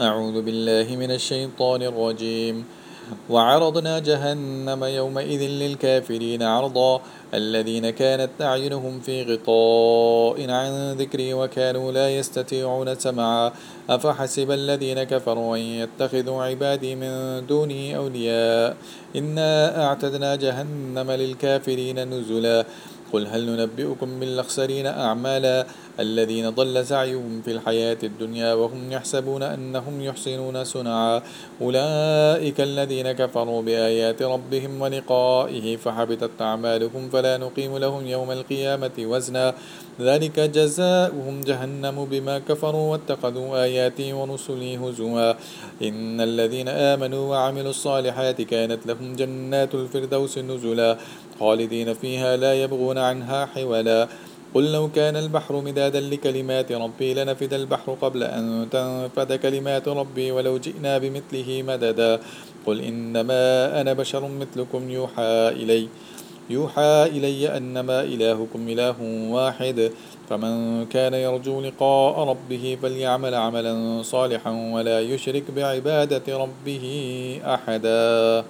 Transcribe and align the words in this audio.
أعوذ 0.00 0.42
بالله 0.42 0.96
من 0.96 1.10
الشيطان 1.10 1.82
الرجيم. 1.82 2.64
وعرضنا 3.30 3.98
جهنم 3.98 4.84
يومئذ 4.84 5.40
للكافرين 5.40 6.42
عرضا 6.42 7.00
الذين 7.34 7.90
كانت 7.90 8.30
أعينهم 8.40 9.00
في 9.00 9.22
غطاء 9.22 10.50
عن 10.50 10.92
ذكري 10.92 11.34
وكانوا 11.34 11.92
لا 11.92 12.10
يستطيعون 12.18 12.94
سمعا. 12.94 13.52
أفحسب 13.90 14.50
الذين 14.50 15.02
كفروا 15.02 15.56
أن 15.56 15.60
يتخذوا 15.60 16.42
عبادي 16.42 16.94
من 16.94 17.46
دوني 17.46 17.96
أولياء؟ 17.96 18.76
إنا 19.16 19.84
أعتدنا 19.86 20.36
جهنم 20.36 21.10
للكافرين 21.10 22.10
نزلا. 22.10 22.66
قل 23.14 23.26
هل 23.26 23.46
ننبئكم 23.46 24.20
بالأخسرين 24.20 24.86
أعمالا 24.86 25.66
الذين 26.00 26.50
ضل 26.50 26.86
سعيهم 26.86 27.42
في 27.44 27.50
الحياة 27.50 27.98
الدنيا 28.02 28.54
وهم 28.54 28.92
يحسبون 28.92 29.42
أنهم 29.42 30.02
يحسنون 30.02 30.64
صنعا 30.64 31.22
أولئك 31.60 32.60
الذين 32.60 33.12
كفروا 33.12 33.62
بآيات 33.62 34.22
ربهم 34.22 34.80
ولقائه 34.80 35.76
فحبطت 35.76 36.30
أعمالهم 36.40 37.08
فلا 37.12 37.36
نقيم 37.36 37.78
لهم 37.78 38.06
يوم 38.06 38.30
القيامة 38.30 38.96
وزنا 38.98 39.54
ذلك 40.00 40.40
جزاؤهم 40.40 41.40
جهنم 41.40 42.04
بما 42.04 42.38
كفروا 42.38 42.92
واتخذوا 42.92 43.62
آياتي 43.62 44.12
ورسلي 44.12 44.76
هزوا 44.76 45.32
إن 45.82 46.20
الذين 46.20 46.68
آمنوا 46.68 47.30
وعملوا 47.30 47.70
الصالحات 47.70 48.40
كانت 48.42 48.86
لهم 48.86 49.16
جنات 49.16 49.74
الفردوس 49.74 50.38
نزلا 50.38 50.96
خالدين 51.40 51.94
فيها 51.94 52.36
لا 52.36 52.54
يبغون 52.54 52.98
عنها 53.04 53.46
حولا. 53.46 54.08
قل 54.54 54.72
لو 54.72 54.88
كان 54.94 55.16
البحر 55.16 55.60
مدادا 55.60 56.00
لكلمات 56.00 56.72
ربي 56.72 57.14
لنفد 57.14 57.52
البحر 57.54 57.96
قبل 58.02 58.22
أن 58.22 58.68
تنفد 58.70 59.32
كلمات 59.32 59.88
ربي 59.88 60.32
ولو 60.32 60.58
جئنا 60.58 60.98
بمثله 60.98 61.62
مددا. 61.62 62.20
قل 62.66 62.80
إنما 62.80 63.42
أنا 63.80 63.92
بشر 63.92 64.28
مثلكم 64.28 64.90
يوحى 64.90 65.32
إلي. 65.58 65.88
يوحى 66.50 67.10
إلي 67.16 67.56
أنما 67.56 68.00
إلهكم 68.00 68.68
إله 68.68 68.98
واحد. 69.30 69.90
فمن 70.30 70.86
كان 70.86 71.14
يرجو 71.14 71.60
لقاء 71.60 72.14
ربه 72.28 72.78
فليعمل 72.82 73.34
عملا 73.34 74.02
صالحا 74.02 74.50
ولا 74.74 75.00
يشرك 75.00 75.50
بعبادة 75.56 76.26
ربه 76.38 76.84
أحدا. 77.44 78.44